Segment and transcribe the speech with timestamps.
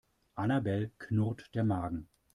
[0.35, 2.09] Annabel knurrt der Magen.